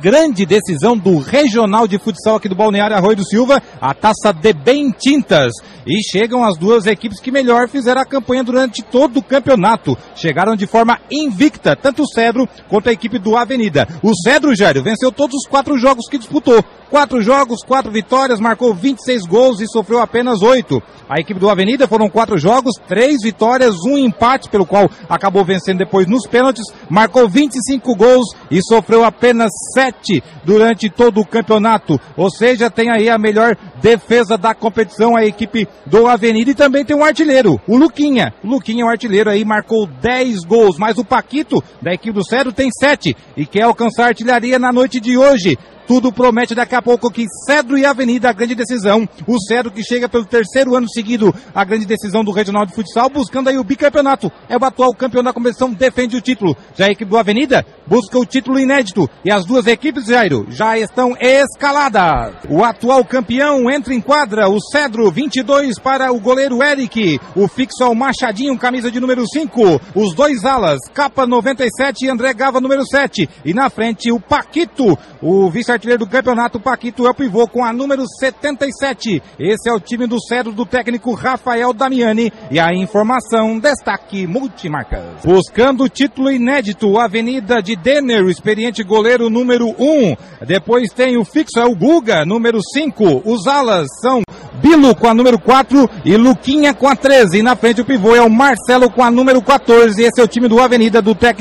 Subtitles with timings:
[0.00, 4.52] Grande decisão do Regional de Futsal aqui do Balneário Arroio do Silva, a taça de
[4.52, 5.52] bem tintas.
[5.84, 9.98] E chegam as duas equipes que melhor fizeram a campanha durante todo o campeonato.
[10.14, 13.88] Chegaram de forma invicta, tanto o Cedro quanto a equipe do Avenida.
[14.00, 16.64] O Cedro, Jairo, venceu todos os quatro jogos que disputou.
[16.90, 20.82] Quatro jogos, quatro vitórias, marcou 26 gols e sofreu apenas oito.
[21.06, 25.78] A equipe do Avenida foram quatro jogos, três vitórias, um empate, pelo qual acabou vencendo
[25.78, 32.00] depois nos pênaltis, marcou 25 gols e sofreu apenas sete durante todo o campeonato.
[32.16, 36.86] Ou seja, tem aí a melhor defesa da competição, a equipe do Avenida e também
[36.86, 38.32] tem um artilheiro, o Luquinha.
[38.42, 42.24] O Luquinha é um artilheiro aí, marcou 10 gols, mas o Paquito da equipe do
[42.24, 45.58] Cedro tem sete e quer alcançar artilharia na noite de hoje.
[45.88, 49.08] Tudo promete daqui a pouco que Cedro e Avenida, a grande decisão.
[49.26, 53.08] O Cedro que chega pelo terceiro ano seguido, a grande decisão do Regional de Futsal,
[53.08, 54.30] buscando aí o bicampeonato.
[54.50, 56.54] É o atual campeão da competição, defende o título.
[56.76, 59.08] Já a equipe do Avenida busca o título inédito.
[59.24, 62.34] E as duas equipes, Jairo, já estão escaladas.
[62.50, 67.18] O atual campeão entra em quadra, o Cedro, 22 para o goleiro Eric.
[67.34, 69.80] O fixo ao Machadinho, camisa de número 5.
[69.94, 73.26] Os dois alas, capa 97 e André Gava, número 7.
[73.42, 77.64] E na frente, o Paquito, o vice artilheiro do campeonato, Paquito é o pivô com
[77.64, 79.22] a número 77.
[79.38, 82.32] Esse é o time do Cedro do técnico Rafael Damiani.
[82.50, 85.24] E a informação, destaque multimarcas.
[85.24, 90.44] Buscando o título inédito, Avenida de Denner, o experiente goleiro número 1.
[90.46, 93.22] Depois tem o fixo, é o Guga, número 5.
[93.24, 94.22] Os alas são
[94.60, 97.38] Bilo com a número 4 e Luquinha com a 13.
[97.38, 100.02] E na frente o pivô é o Marcelo com a número 14.
[100.02, 101.38] Esse é o time do Avenida do Tec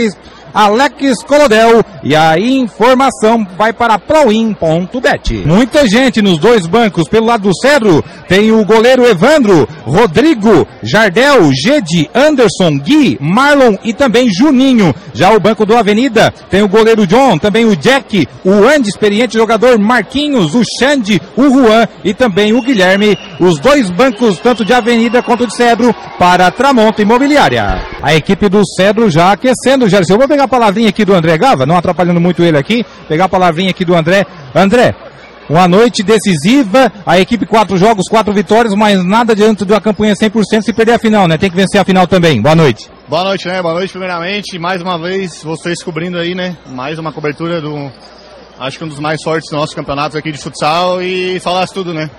[0.57, 1.83] Alex Colodel.
[2.03, 5.43] E a informação vai para proin.bet.
[5.45, 7.07] Muita gente nos dois bancos.
[7.07, 13.93] Pelo lado do Cedro, tem o goleiro Evandro, Rodrigo, Jardel, Gede, Anderson, Gui, Marlon e
[13.93, 14.95] também Juninho.
[15.13, 19.37] Já o banco do Avenida tem o goleiro John, também o Jack, o Andy, experiente
[19.37, 23.17] jogador Marquinhos, o Xande, o Juan e também o Guilherme.
[23.39, 27.81] Os dois bancos, tanto de Avenida quanto de Cedro, para Tramonto Imobiliária.
[28.01, 30.13] A equipe do Cedro já aquecendo, Gerson.
[30.13, 33.25] Eu vou pegar a palavrinha aqui do André Gava, não atrapalhando muito ele aqui, pegar
[33.25, 34.25] a palavrinha aqui do André.
[34.55, 34.95] André,
[35.49, 40.13] uma noite decisiva, a equipe quatro jogos, quatro vitórias, mas nada diante de uma campanha
[40.13, 41.37] 100% se perder a final, né?
[41.37, 42.41] Tem que vencer a final também.
[42.41, 42.89] Boa noite.
[43.07, 43.61] Boa noite, né?
[43.61, 44.59] Boa noite, primeiramente.
[44.59, 46.57] Mais uma vez, vocês cobrindo aí, né?
[46.67, 47.89] Mais uma cobertura do.
[48.59, 52.09] Acho que um dos mais fortes nossos campeonatos aqui de futsal e falasse tudo, né?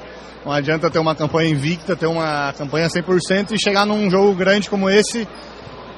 [0.47, 4.71] Não adianta ter uma campanha invicta, ter uma campanha 100% e chegar num jogo grande
[4.71, 5.28] como esse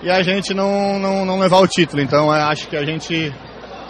[0.03, 2.03] e a gente não, não, não levar o título.
[2.03, 3.33] Então, acho que a gente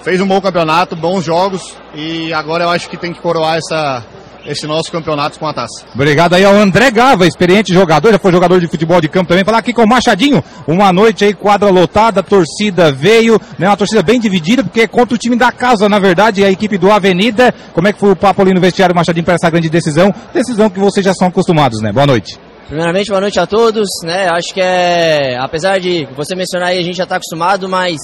[0.03, 4.03] fez um bom campeonato, bons jogos e agora eu acho que tem que coroar essa,
[4.47, 5.85] esse nosso campeonato com a taça.
[5.95, 9.45] Obrigado aí ao André Gava, experiente jogador, já foi jogador de futebol de campo também.
[9.45, 14.03] Falar aqui com o Machadinho, uma noite aí, quadra lotada, torcida veio, né, uma torcida
[14.03, 17.55] bem dividida, porque é contra o time da casa, na verdade, a equipe do Avenida.
[17.73, 20.15] Como é que foi o papo ali no vestiário, Machadinho, para essa grande decisão?
[20.33, 21.93] Decisão que vocês já são acostumados, né?
[21.93, 22.50] Boa noite.
[22.71, 24.29] Primeiramente, boa noite a todos, né?
[24.31, 27.97] Acho que é, apesar de você mencionar aí, a gente já está acostumado, mas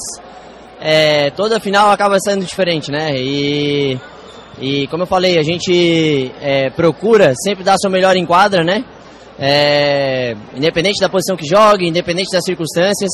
[0.80, 3.12] é, toda final acaba sendo diferente, né?
[3.16, 3.96] E,
[4.60, 8.84] e como eu falei, a gente é, procura sempre dar seu melhor em quadra, né?
[9.38, 13.10] É, independente da posição que joga, independente das circunstâncias.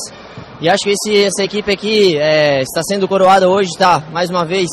[0.59, 4.43] E acho que esse, essa equipe aqui é, está sendo coroada hoje, está mais uma
[4.43, 4.67] vez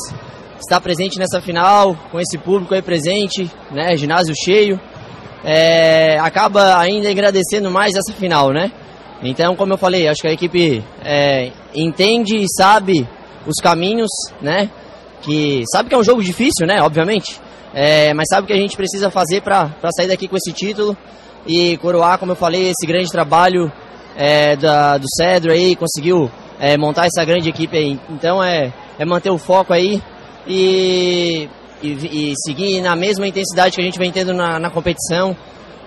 [0.61, 3.95] está presente nessa final, com esse público aí presente, né?
[3.97, 4.79] Ginásio cheio.
[5.43, 8.71] É, acaba ainda agradecendo mais essa final, né?
[9.23, 13.07] Então, como eu falei, acho que a equipe é, entende e sabe
[13.45, 14.09] os caminhos,
[14.41, 14.69] né?
[15.21, 16.81] Que sabe que é um jogo difícil, né?
[16.81, 17.39] Obviamente,
[17.73, 20.97] é, mas sabe o que a gente precisa fazer para sair daqui com esse título
[21.45, 23.71] e coroar, como eu falei, esse grande trabalho
[24.15, 26.29] é, da, do Cedro aí, conseguiu
[26.59, 27.99] é, montar essa grande equipe aí.
[28.09, 30.01] Então, é, é manter o foco aí
[30.47, 31.47] e,
[31.81, 35.35] e, e, seguir na mesma intensidade que a gente vem tendo na, na competição,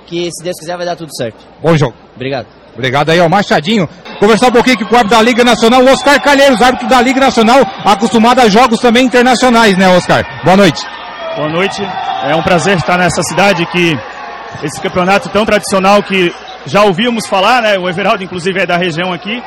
[0.06, 1.38] que se Deus quiser vai dar tudo certo.
[1.62, 1.94] Bom jogo.
[2.14, 2.46] Obrigado.
[2.74, 3.88] Obrigado aí ao Machadinho.
[4.18, 7.20] Conversar um pouquinho com o árbitro da Liga Nacional, o Oscar Calheiros, árbitro da Liga
[7.20, 10.24] Nacional, acostumado a jogos também internacionais, né, Oscar?
[10.44, 10.84] Boa noite.
[11.36, 11.82] Boa noite.
[12.24, 13.96] É um prazer estar nessa cidade que
[14.62, 16.32] esse campeonato tão tradicional que
[16.66, 17.78] já ouvíamos falar, né?
[17.78, 19.42] O Everaldo, inclusive, é da região aqui.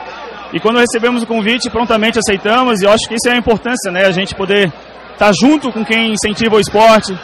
[0.54, 2.82] E quando recebemos o convite, prontamente aceitamos.
[2.82, 4.06] E eu acho que isso é a importância, né?
[4.06, 4.72] A gente poder
[5.18, 7.18] estar junto com quem incentiva o esporte,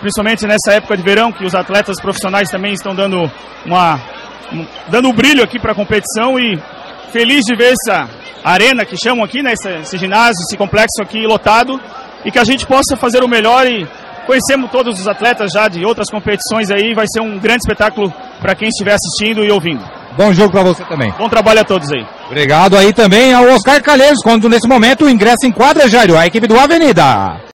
[0.00, 3.30] principalmente nessa época de verão, que os atletas profissionais também estão dando
[3.66, 4.00] uma
[4.88, 6.58] dando um brilho aqui para a competição e
[7.10, 8.08] feliz de ver essa
[8.44, 11.80] arena que chamam aqui, né, esse, esse, ginásio, esse complexo aqui lotado
[12.24, 13.88] e que a gente possa fazer o melhor e
[14.26, 18.54] conhecemos todos os atletas já de outras competições aí, vai ser um grande espetáculo para
[18.54, 19.82] quem estiver assistindo e ouvindo.
[20.16, 21.12] Bom jogo para você também.
[21.18, 22.06] Bom trabalho a todos aí.
[22.32, 26.26] Obrigado aí também ao Oscar Calheiros, quando nesse momento o ingresso em quadra, Jairo, a
[26.26, 27.42] equipe do Avenida.